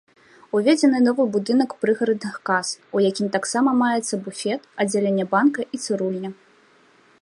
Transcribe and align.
Уведзены 0.59 0.99
новы 1.07 1.23
будынак 1.35 1.75
прыгарадных 1.85 2.35
кас, 2.51 2.67
у 2.97 3.05
якім 3.09 3.27
таксама 3.37 3.69
маецца 3.85 4.15
буфет, 4.27 4.61
аддзяленне 4.85 5.25
банка 5.37 5.61
і 5.77 5.87
цырульня. 5.87 6.29